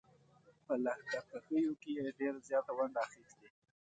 په 0.65 0.73
لښکرکښیو 0.83 1.73
کې 1.81 1.89
یې 1.97 2.05
ډېره 2.19 2.39
زیاته 2.47 2.71
ونډه 2.77 2.99
اخیستې. 3.05 3.47